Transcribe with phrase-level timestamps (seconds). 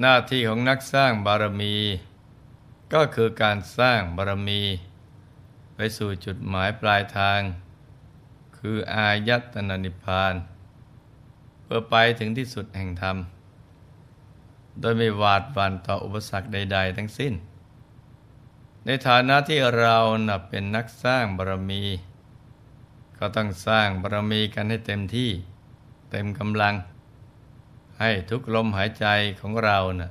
[0.00, 1.76] หน้าที่ของนักสร้างบารมี
[2.94, 4.62] ก็คือการสร้างบารมี
[5.74, 7.40] ไปสู่จุดหมายปลายทาง
[8.58, 10.34] คืออายตนานิพพาน
[11.62, 13.16] เพื่อไปถึงที่สุดแห่งธรรม
[14.80, 17.34] โดยไม่หวาดหวั่นต่ออุปสรรคใด ๆ ทั้งสิ้น
[18.84, 19.96] ในฐานะที่เรา
[20.28, 21.82] นับเป็นนักสร้างบารมี
[23.18, 25.30] ก็ต้องสร้างบารมีกันให้เต็มที่
[26.10, 26.74] เต็มกำลัง
[28.00, 29.06] ให้ทุกลมหายใจ
[29.40, 30.10] ของเรานะ่ะ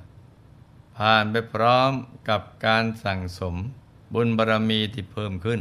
[0.97, 1.91] ผ่านไปพร้อม
[2.29, 3.55] กับการสั่งสม
[4.13, 5.59] บุญบารรมีที่เพิ่มขึ้น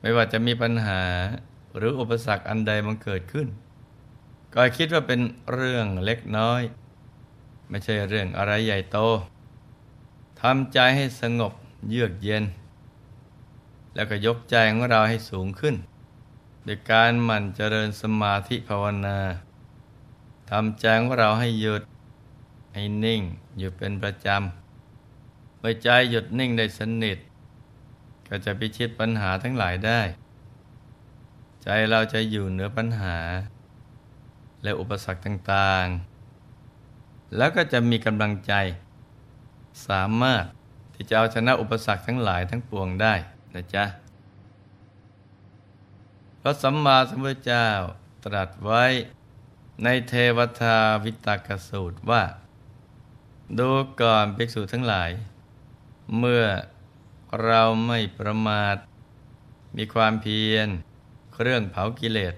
[0.00, 1.02] ไม่ว่าจะมีปัญหา
[1.76, 3.48] หรืออุปสรรคอันใดมันเกิดขึ้น
[4.54, 5.20] ก็คิดว่าเป็น
[5.52, 6.62] เรื่องเล็กน้อย
[7.68, 8.98] ไม่ใช่เรื่องอะไรใหญ่โต
[10.40, 11.52] ทำใจให้สงบ
[11.88, 12.44] เยือกเย็น
[13.94, 15.74] แล้วก็ยกใจของเราให้สูงขึ้น
[16.64, 19.18] โดยการหมั่นเจริญสมาธิภาวนา
[20.50, 21.82] ทำใจของเราให้หยุด
[22.74, 23.22] ให้นิ่ง
[23.58, 27.18] อยู่เป็นประจำเมื่อใจหยุดนิ่งได้สนิท
[28.28, 30.00] ก็จะพิชิตปัญหาทั้งหลายได้
[31.62, 33.18] ใจเราจะอยู่เหนือปัญหา
[34.62, 38.52] และอุปสรรคต่างๆ แล้วก็จะมีกำลังใจ
[39.88, 40.44] สามารถ
[40.94, 43.14] ที่จะเอาชนะอุปสรรคทั้งหลายทั้งปวงได้
[43.54, 43.84] นะจ๊ะ
[46.40, 47.68] พระสัมมาสัมพุทธเจ้า
[48.24, 48.84] ตรัสไว้
[49.84, 52.22] ในเทวทาวิตากสูตรว่า
[53.58, 53.70] ดู
[54.00, 55.10] ก่อนภิกษุทั้งหลาย
[56.18, 56.44] เมื่อ
[57.44, 58.76] เราไม่ประมาท
[59.76, 60.68] มีความเพียร
[61.34, 62.34] เครื่องเผากิเลส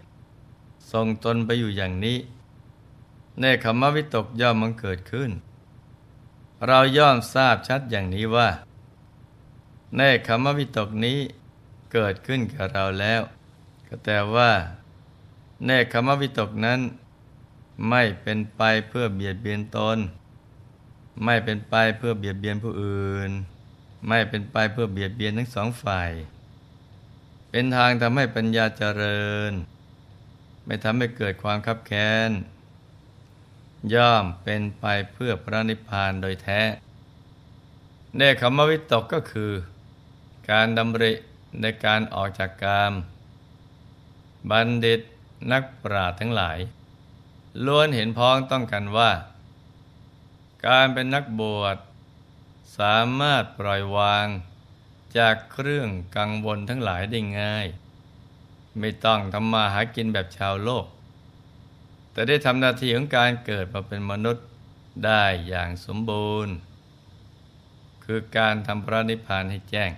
[0.92, 2.18] ทรงตนไปอยู่อย่างนี้
[3.40, 5.30] ในขมวิตกย่อมมันเกิดขึ้น
[6.66, 8.48] เราย่อมทราบชัดอย่างนี้ว่า
[9.96, 11.18] ในขมวิตกนี้
[11.92, 13.20] เกิดขึ้นกับเราแล้ว
[13.88, 14.50] ก็แต่ว่า
[15.66, 16.80] ในขมวิตกนั้น
[17.88, 19.98] ไม่เป็นไปเพื่อเบียดเบียนตน
[21.24, 23.30] ไม่เป็นไปเพื่อเบียดเบียนผู้อื่น
[24.08, 26.10] ไม่เป็นไปเพื่อเบียดเบียนทั้งสองฝ่าย
[27.50, 29.52] เป็นทางทำให้ปัญญาเจริญ
[30.64, 32.30] ไม่ทำให้เกิดความคับแค้น
[33.94, 36.60] ย่อมเป็นไปเพื่อพระนิพพานโดยแท้
[38.16, 39.52] เนคขมวิตกก็คือ
[40.50, 41.12] การดำริ
[41.60, 42.92] ในการออกจากกาม
[44.50, 45.00] บัณฑิต
[45.52, 46.58] นักปราชญ์ทั้งหลาย
[47.66, 49.10] ล้วนเห็นพ้องต้องกันว่า
[50.66, 51.76] การเป็นนักบวช
[52.78, 54.26] สามารถปล่อยวาง
[55.18, 57.66] จากเครื่องกังวลทั้งหลายได้ง่าย
[58.78, 60.86] ไม่ต้องทำมาหากินแบบชาวโลก
[62.12, 64.46] แต่ได้ทำหน้าที่ของการเกิดมาเป็นมนุษย์
[65.04, 66.54] ได้อย่างสมบูรณ์
[68.04, 69.90] คือการทำพระนิพพานให้แจ้ง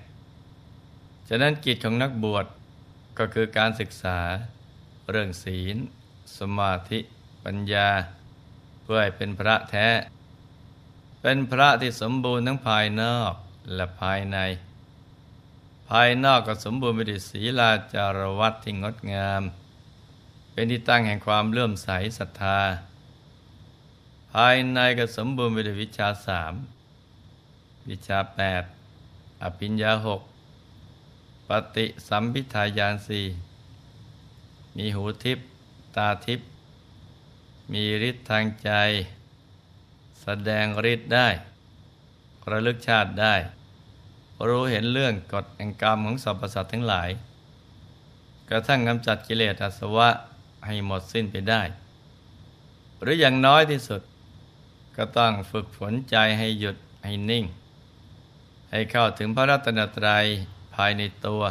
[1.28, 2.46] ฉะนั้นกิจของนักบวช
[3.18, 4.18] ก็คือการศึกษา
[5.10, 5.76] เรื่องศีล
[6.38, 6.98] สมาธิ
[7.44, 7.88] ปัญญา
[8.82, 9.88] เพื่อให้เป็นพระแท้
[11.20, 13.34] เป็นพระที่สมบูรณ์ทั้งภายนอก
[13.74, 14.38] และภายใน
[15.88, 19.42] ภายนอกก็สมบูรณ์ไปด้วยศีลาจารวัตที่งดงาม
[20.52, 22.60] เป็นที่ตั้งแห่งความเลื่อมใสศรัทธา
[24.32, 26.54] ภายในก็สมบูรณ์ไปด้วยวิชาสาม
[27.88, 28.62] วิชาแปด
[29.42, 30.20] อภิญญาหก
[31.48, 33.24] ปฏิสัมพิทายานสี่
[34.76, 35.38] มีหูทิพ
[35.96, 36.40] ตาทิพ
[37.72, 38.70] มีฤทธิ์ทางใจ
[40.22, 41.28] แสดงฤทธิ์ได้
[42.50, 43.34] ระลึกชาติได้
[44.48, 47.10] รู้เห็นเรื่องกฎแห่งกรรมของสรรพสัตว์ทั้งหลาย
[48.48, 50.08] กระทั่งกำจัดกิเลสอาสวะ
[50.66, 51.62] ให้หมดสิ้นไปได้
[53.00, 54.02] หรืออย่างน้อยที่สุด
[54.96, 57.44] ก็ต้องฝึกฝนใจให้หยุดให้นิ่ง
[58.70, 60.24] ให้เข้าถึงพระรัตนตรัย
[60.74, 61.42] ภายในตัว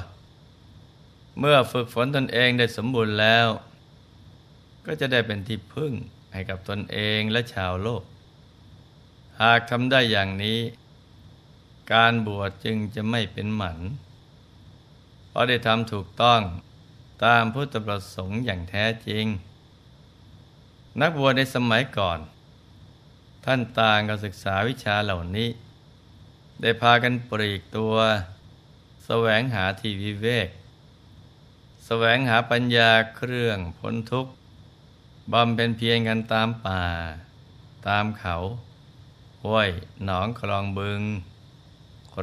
[1.40, 3.48] เมื่อฝึกฝนตนเองได้สมบูรณ์แล้ว
[4.92, 5.94] ก็จะได้เป็นที่พึ่ง
[6.34, 8.04] ให้กับตนเองและชาวโลก
[9.42, 10.60] หากทำได้อย่างนี้
[11.94, 13.80] การบวชจึงจะไม่เป็นหมัน
[15.30, 16.42] เพราะได้ทำถูกต้อง
[17.26, 19.26] ตามพุทธประสงค์อย่างแท้จริง
[21.02, 22.20] นักบวชในสมัยก่อน
[23.46, 25.50] ท่านต่างก็ศึกษาวิชาเหล่านี้
[26.62, 28.02] ได้พากันปรีกตัวส
[29.06, 30.52] แสวงหาที่วิเวกส
[31.86, 34.32] แสวงหาปัญญาเครื่องพ้นทุกข์
[35.32, 36.84] บำเป็นเพียงกันตามป่า
[37.88, 38.36] ตามเขา
[39.46, 39.70] ห้วย
[40.06, 41.02] หนองคลองบึง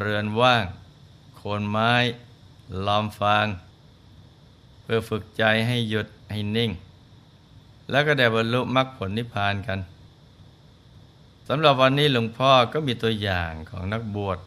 [0.01, 0.65] เรือนว่าง
[1.37, 1.93] โคนไม้
[2.87, 3.47] ลอมฟาง
[4.83, 6.71] เพื่อฝึกใจให้หยุดให้นิ่ง
[7.91, 9.79] แล้วก็ได้บรรลุมรรคผลนิพพานกัน
[11.49, 14.39] สำหรับวันนี้หลวงพ่อก็มีตัวอย่างของนักบวช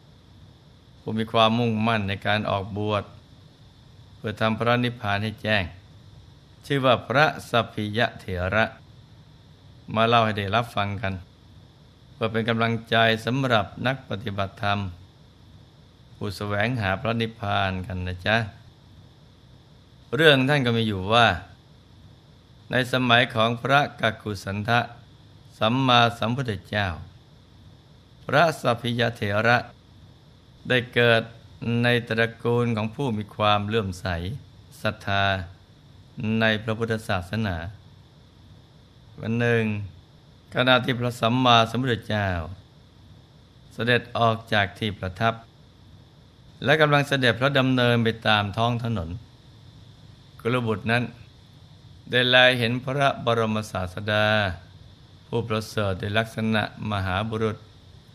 [1.00, 3.04] ผู้มีความมุ่งมั่นในการออกบวช
[4.16, 5.64] เพื่อทำพระนิพพานให้แจ้ง
[6.72, 8.24] ชื่อว่าพระสัพพิยะเถ
[8.54, 8.64] ระ
[9.94, 11.14] มาเล่าให้ได้รับฟังกัน
[12.12, 14.78] เพื่อเป็นกำลังใจสำหรับนักปฏิบัติธรรม
[16.16, 18.36] ผู้แสวงหาพระนิพพานกันนะจ๊ะ
[20.16, 21.26] เรื่องท่านก็มีอยู่ว่า
[22.70, 24.80] ในสมัยของพระกักุสันทะ
[25.58, 26.88] สัมมาสัมพุทธเจ้า
[28.26, 29.58] พระสัพพิยเถระ
[30.68, 31.22] ได้เกิด
[31.82, 34.06] ในตระกูลของผู้มีความเลื่อมใส
[34.82, 35.24] ศรัทธา
[36.40, 37.56] ในพระพุทธศาสนา
[39.20, 39.64] วันหนึ่ง
[40.54, 42.28] ขณะที่พระสัมมาสัมพุทธเจ้า
[43.72, 45.34] เสด็จออกจากที่ประทับ
[46.64, 49.08] และกำลังเสด็จพระดำเนินไปตามท้องถนน
[50.40, 51.02] กุลบุตรนั้น
[52.10, 54.26] ได้ลายเห็นพระบรมศาสดา
[55.26, 57.56] ผู้ประเสริฐในลักษณะมหาบุรุษ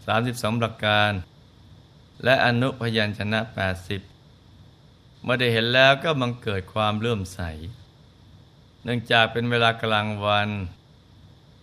[0.02, 1.12] 32 ประการ
[2.24, 3.40] และอนุพยัญชนะ
[4.32, 7.40] 80เมื่อได้เห็นแล้วก็บังเกิดความเลื่อมใส
[8.88, 10.50] เนื่องจากเป็นเวลากลางวัน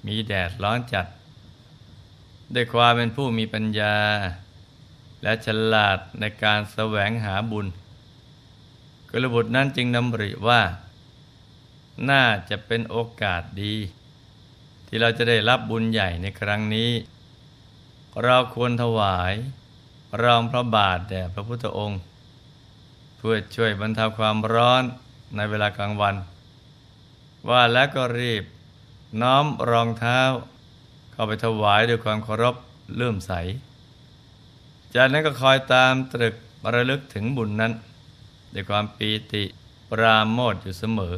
[0.07, 1.07] มีแดดร้อนจัด
[2.55, 3.97] ด้วยความเป็นผู้มีปัญญา
[5.23, 7.67] และฉลาดในการแสวงหาบุญ
[9.11, 10.61] กุลบุตรนั้นจึงนำริว่า
[12.11, 13.75] น่าจะเป็นโอกาสดี
[14.87, 16.91] ที่เราจะได้รับบุญใหญ่ในครั้งนี้
[18.23, 19.33] เราควรถวาย
[20.23, 22.01] รองพระบาทแด่พระพุทธองค์
[23.17, 24.83] เพื่อช่วยบรรเทาความร้อน
[25.37, 26.17] ในเวลากลางวัน
[27.49, 28.45] ว่าแล้วก็รีบ
[29.21, 30.21] น้อมรองเท้า
[31.13, 32.57] เข้าไปถวายด้วยความเคารพ
[32.95, 33.33] เลื่อมใส
[34.95, 36.35] จากนั้นก็คอยตามตรึก
[36.75, 37.73] ระลึกถึงบุญนั้น
[38.55, 39.45] ด้วยความปีติ
[39.91, 41.15] ปราโมทอยู่เสมอ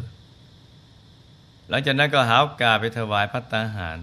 [1.68, 3.98] หลังจากนั้นก็หาโอกาสไปถวายพัตตาหาร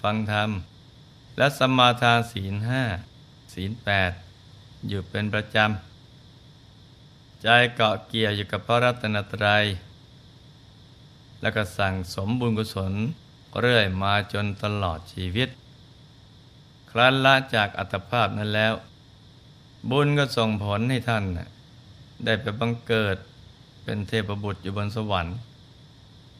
[0.00, 0.50] ฟังธรรม
[1.38, 2.82] และสมาทานศีลห้า
[3.54, 4.10] ศีลแปด
[4.88, 9.64] อยู่เป็นประจำ ใจเกาะเกี่ยวอยู่กับพระรัตนตรัย
[11.44, 12.92] แล้วก็สั่งสมบุญกุศล
[13.60, 15.48] เรื่อยมาจนตลอดชีวิต
[16.90, 18.74] ครั้นละจากอัตภาพนั้นแล้ว
[19.90, 21.24] บุญก็ส่งผลให้ท่าน
[22.24, 23.16] ได้ไปบังเกิด
[23.84, 25.36] เป็นเทพบุตรอยู่บนสวรรค์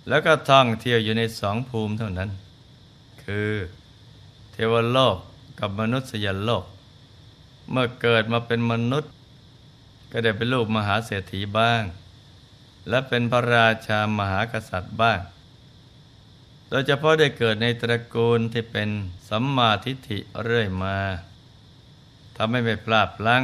[0.08, 2.30] แล้วก็ท่องเที่ยวอยู่ในสองภูมิเท่านั้น
[3.24, 3.50] คือ
[4.52, 5.16] เทวโลก
[5.60, 6.64] กับมนุษยโลก
[7.70, 9.12] เมื่อเกิดมาเป็นมนุษย์
[10.10, 11.82] ก็ได้เป็นลูกมหาเศรษฐีบ้าง
[12.88, 15.20] และเป็นพระราชามหากษัตริย์บ้าง
[16.68, 18.88] โดยเฉพาะได้เกิดในตระกูลที่เป็น
[19.28, 20.96] สัมมาทิฏฐิเรื่อยมา
[22.36, 23.42] ทำให้ไม่พลาดพลั้ง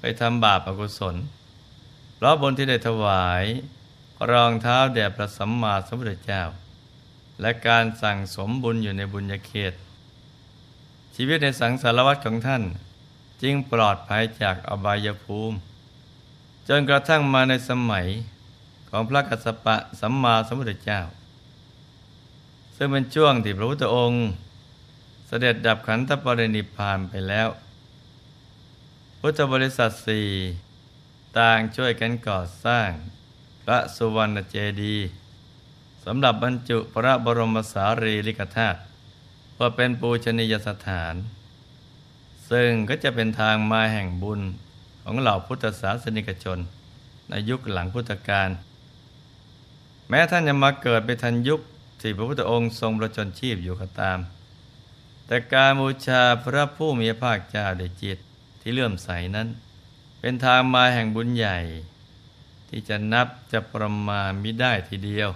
[0.00, 1.16] ไปทำบาปอกุศล
[2.14, 3.44] เพราะบนที่ได้ถวาย
[4.30, 6.42] รองเท้าแด่พระสัมมาสัมพุทธเจ้า
[7.40, 9.74] และการสั่งสมบุญอยู่ในบุญญาเขต
[11.14, 12.62] ชีวิตในสังสารวัฏของท่าน
[13.42, 15.56] จึงปลอดภัยจากอบายภูมิ
[16.68, 18.06] จนกระทั่งมาในสมัย
[18.98, 21.00] ของพระกัสสปะสัมมาสัมพุทธเจ้า
[22.76, 24.26] ซึ่งเป็นช่วงที่พระพุทธองค์
[25.26, 27.48] เสด็จดับขันธปรินิพานไปแล้ว
[29.20, 30.28] พุทธบริษัทสี่
[31.38, 32.90] ต่างช่วยกันก่อสร้าง
[33.62, 35.06] พระสุวรรณเจดีย์
[36.04, 38.78] สำหรับบรรจุพระบรมสารีริกธาตุ
[39.52, 41.14] เพื่อเป็นปูชนียสถาน
[42.50, 44.40] ซึ่งก็จะเป็นทางมาแห่งบุญ
[45.02, 46.58] ของเหล่าพุทธศาสนิกชน
[47.28, 48.50] ในยุคหลังพุทธกาล
[50.08, 51.60] แม้ท่านจะมาเกิดไปทันยุค
[52.00, 54.18] ที่พระพุทธองค์ทรงประชนชีพอยู่ก็ตาม
[55.26, 58.18] แต่การบูชาพระผู้มีพระภาคเจ้าด้วยจิต
[58.60, 59.48] ที่เลื่อมใสนั้น
[60.20, 61.58] เป็นทางมาแห่งบุญใหญ่
[62.68, 65.30] ที่จะนับจะประมาณมิได้ทีเดียว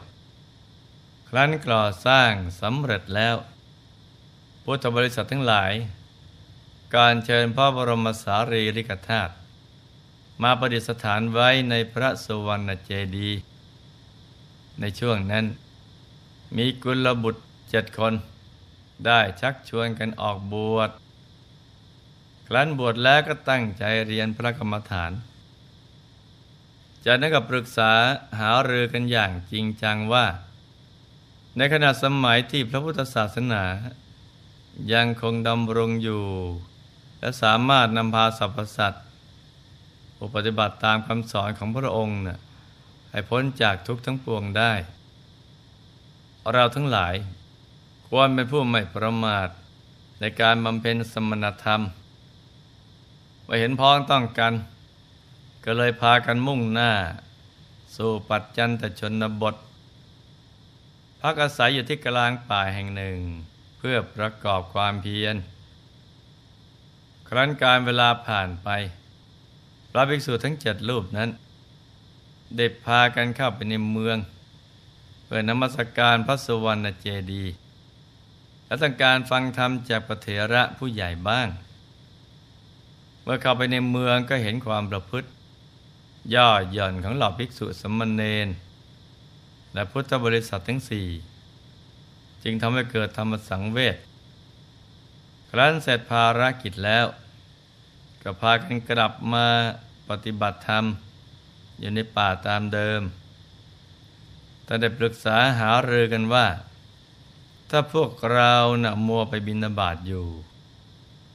[1.29, 3.37] ครั้นก่อสร้างสำเร็จแล้ว
[4.65, 5.73] พุทธบริษัททั้งหลาย
[6.97, 9.33] การเชิญพระบรมสารีริกธาตุ
[10.43, 13.41] มาประดิษฐานไว้ในพระสุวรรณเจดีย์
[14.81, 15.45] ในช่วงนั้น
[16.57, 18.15] มีกุลบุตรเจ็ดคน
[19.07, 20.91] ได้ชักชวนกันออกบวช
[22.47, 25.13] ครั้นบวชแล้วก็ตั้งใจเรียนพระกรรมฐาน
[27.05, 27.93] จากนั้นก็ปรึกษา
[28.41, 30.27] หารือกันอย่างจริงจังว่า
[31.57, 33.65] ในขณะสมัยที่พระพุทธศาสนา
[34.93, 36.25] ยังคงดำรงอยู่
[37.21, 39.05] และสามารถนำพาสรรพสัตว์
[40.35, 42.39] ปฏิบัติตามคำสอนของพระองค์นะ่ะ
[43.11, 44.73] ให้พ้นจากทุกข์ทั้งปวงได้
[46.53, 47.15] เราทั้งหลาย
[48.09, 49.49] ควรเป็นผู้ไม่ประมาท
[50.21, 51.81] ในการบำเพ็ญสมณธรรม
[53.47, 54.53] ว่าเห็นพ้องต้องกัน
[55.65, 56.93] ก็เลยพากันมุ่งหน้า
[57.97, 59.55] สู่ปัจจันตชนบท
[61.21, 63.19] พักอาศัยอยู่ที่กลางป่าแห่งหนึ่ง
[63.79, 65.37] เพื่อประกอบความเพียร
[67.29, 68.69] ครั้นการเวลาผ่านไป
[69.91, 71.31] พระภิกษุทั้งเจ็ดรูปนั้น
[72.57, 74.17] ได้พากันเข้าไปในเมือง
[75.25, 77.55] เพื่อนมัสการพระสุวรรณเจดีย์
[78.67, 81.49] และต้องการฟังธรรมจากปเถระผู้ใหญ่บ้าง
[83.23, 85.29] เมื่อเข้าไปในเมืองก็เห็นความประพฤติ
[86.35, 88.49] ย่อหย่อนของเหล่าภิกษุสมณเณร
[89.75, 91.09] และพุทธบริษัททั้งสี่
[92.43, 93.97] จึงทำให้เกิดธรรมสังเวช
[95.51, 97.07] ครั้นเสร็จภารกิจแล้ว
[98.23, 99.47] ก็พากันกลับมา
[100.09, 100.85] ปฏิบัติธรรม
[101.81, 103.03] อยู่ในป่าตามเดิม
[104.65, 106.47] แต่ได้ปรึกษาหารือกันว่า
[107.71, 110.27] ถ้าพวกเรานะ่ะมัวไปบินาบาตอยู่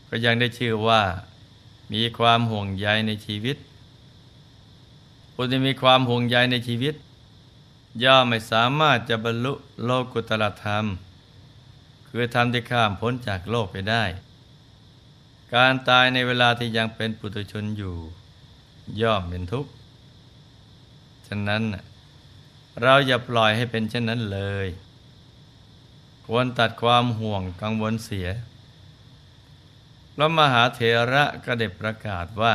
[0.09, 1.01] ก็ยังได้ชื่อว่า
[1.93, 3.57] มีความห่วงใยในชีวิต
[5.33, 6.95] ผู้ที่มีความห่วงใยในชีวิต
[8.03, 10.85] ย่อมไม่สามารถจะบรรลุโลกุตรธรรม
[12.07, 14.03] คือธรรมที่ข้ามพ้นจากโลกไปได้
[15.55, 17.95] การตายในเวลาที่ยังเป็นปุถุชนอยู่
[19.01, 19.71] ย่อมเป็นทุกข์
[21.27, 21.63] ฉะนั้น
[22.81, 24.67] เราอย่าปล่อยให้เป็นเช่นนั้นเลย
[26.25, 28.27] ควรตัดความห่วงกังวลเสีย
[30.15, 30.79] แล้วมหาเถ
[31.13, 32.53] ระก็ได้ประกาศว่า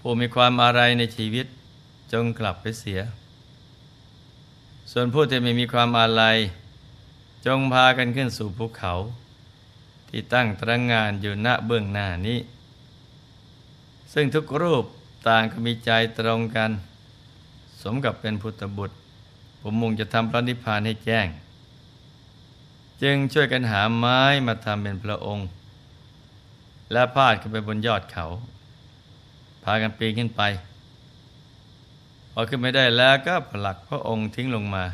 [0.00, 1.46] ผู้มีความอะไรในชีวิต
[2.12, 3.00] จงกลับไปเสีย
[4.92, 6.22] ส่วนผู้ที่ไม่มีความอะไร
[7.46, 8.92] จงพากันขึ้นสู่ภูเขา
[10.08, 12.38] ที่ตั้งตระงงานอยู่ณเบื้องหน้านี้
[14.12, 14.84] ซึ่งทุกรูป
[15.28, 16.70] ต่างก็มีใจตรงกัน
[17.82, 18.96] สมกับเป็นพุทธบุตร
[19.60, 21.26] ผมมุ่งจะทำพระนิพพานให้แจ้ง
[23.02, 25.48] จึงช่วยกันหาไม้มาทำเป็นพระองค์
[26.92, 28.26] และพาดขึ้นไปบนยอดเขา
[29.64, 30.42] พากันปีนขึ้นไป
[32.32, 34.84] พอขึ้นไม่ได้แล้วก็ผลักพระองค์ทิ้งลงมา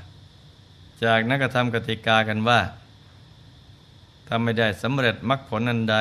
[1.04, 2.60] จากนักธรรมกติกากันว่า
[4.26, 5.96] ถ้าไม่ได้สำเร็จมรรคผลอันใด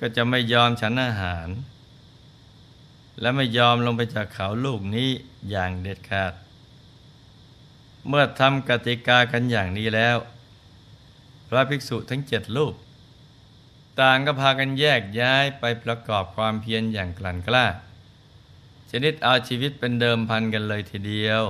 [0.00, 1.48] ก็จะไม่ยอมฉันอาหาร
[3.20, 5.10] และไม่ยอมลงไปจากเขาลูกนี้
[5.50, 6.32] อย่างเด็ดขาด
[8.08, 10.16] เมื่อทำกติกากันอย่างนี้แล้ว
[11.48, 12.74] พระภิกษุทั้งเจ็ดรูป
[14.00, 17.66] ต่างก็พากันแยกย้ายไปประกอบความเพียรอย่างกลั่นกล้า
[18.90, 21.42] ชนิดเอาชีวิตเป็นเดิมพันกันเลยทีเดียว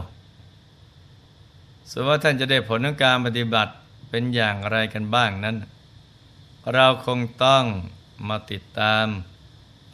[1.90, 3.72] ส่วนว่าท่านจะได้ผลของการปฏิบัติ
[4.10, 5.56] เป็นอย่างไรกันบ้างนั้น
[6.72, 7.64] เราคงต้อง
[8.28, 9.06] มาติดตาม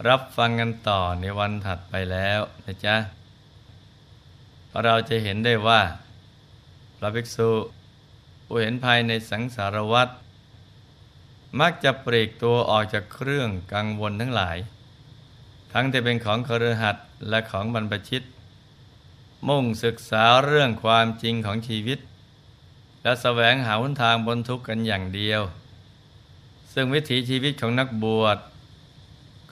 [0.08, 2.96] รับฟังกันต่อในวันถัดไปแล้วนะจ๊ะ
[4.84, 5.80] เราจะเห็นได้ว่า
[6.96, 7.50] พระภิกษุ
[8.44, 10.08] ผู้เห็นภายในสังสารวัฏ
[11.60, 14.58] มักจะปลีกตัวออกจากเครื่องกังวลทั้งหลาย
[15.72, 16.96] ทั้งที่เป็นของคฤหัส
[17.28, 18.22] และของบรรพชิต
[19.48, 21.98] มุ่งศึกษาเรื่องความจริงของชีวิต
[23.02, 25.40] และแสวงหาหนทางบนทุกข์กันอย่างเดียว
[26.72, 28.38] ซึ่งวิถีชีวิตของนักบวช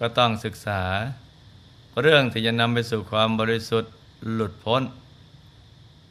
[0.00, 0.82] ก็ต้องศึกษา
[2.00, 3.92] เรื่องที่จะนำไปสู่ความบริสุทธิ์
[4.32, 4.82] หลุดพ้น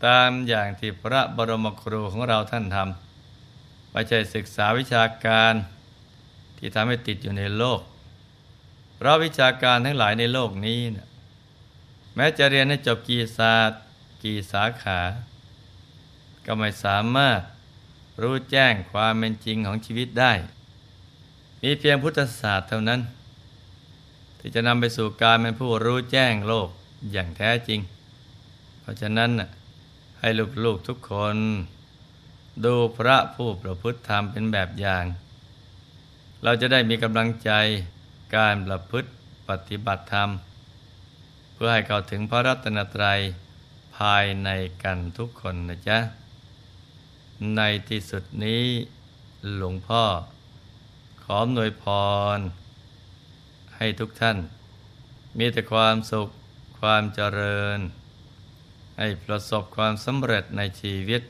[0.05, 5.53] ตามอย่างที่พระบรมครูของเราท่านทำไม่ใช่ศึกษาวิชาการ
[6.57, 7.81] ที่ทำให้ติดอยู่ในโลก
[8.95, 11.07] เพราะวิชาการทั้งหลายในโลกนี้นะ
[12.15, 13.79] แม้จะเรียนให้จบกี่ศาสตร์
[14.23, 15.01] กี่สาขา
[16.45, 17.39] ก็ไม่สามารถ
[18.21, 20.33] รู้แจ้งความเป็นจริงของชีวิตได้
[21.61, 22.99] มีเพียงพุทธศาสตร์เท่านั้น
[24.39, 26.69] ที่จะนำไปสู่การเป็นผู้รู้แจ้งโลก
[27.11, 27.79] อย่างแท้จริง
[28.79, 29.31] เพราะฉะนั้น
[30.19, 30.29] ให้
[30.65, 31.37] ลูกๆทุกคน
[32.65, 35.05] ดูพระผู้ประพฤติธรรมเป็นแบบอย่าง
[36.43, 37.51] เราจะได้มีกำลังใจ
[38.35, 39.09] การประพฤติ
[39.49, 40.29] ปฏิบัติธรรม
[41.53, 43.19] เพื่อให้เข้าถึงพระรัตนตรัย
[43.97, 44.49] ภายใน
[44.83, 45.99] กันทุกคนนะจ๊ะ
[47.55, 48.63] ในที่สุดนี้
[49.55, 50.03] หลวงพ่อ
[51.23, 51.85] ขออนวยพ
[52.37, 52.39] ร
[53.77, 54.37] ให้ทุกท่าน
[55.37, 56.29] มีแต่ความสุข
[56.79, 57.79] ความเจริญ
[58.97, 61.21] ให้ประสบความสำเร็จในชีวิต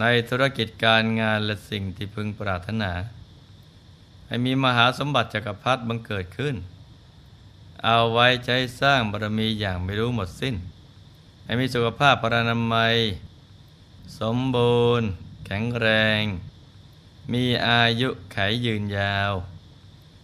[0.00, 2.92] ในธุรกิจการงานและสิ่งที่พึงปรารถนา
[4.26, 6.56] ให้มีมหาสมบัติจักรพรรดิบังเกิดขึ้น
[7.84, 10.56] เอาไว้ใจสร้างบารมีอย่างไม่รู้หมดสิ้น
[11.44, 12.96] ให้มีสุขภาพพรานามัย
[14.20, 15.08] สมบูรณ์
[15.46, 15.88] แข็งแร
[16.20, 16.22] ง
[17.32, 19.32] มีอายุไขยืนยาว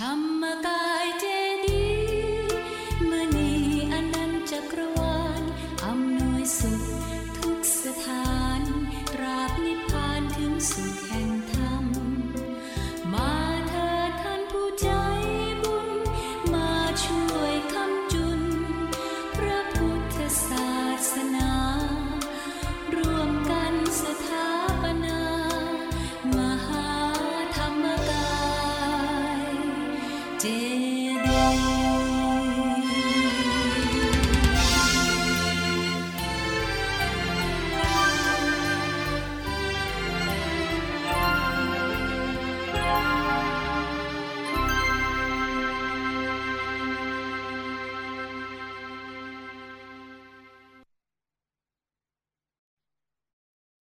[0.00, 1.39] ธรรมกายเจ